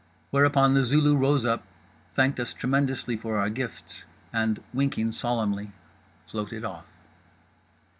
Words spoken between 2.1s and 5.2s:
thanked us tremendously for our gifts, and—winking